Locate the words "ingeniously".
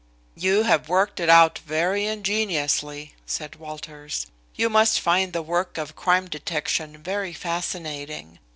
2.07-3.13